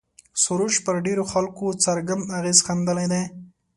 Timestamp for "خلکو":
1.31-1.65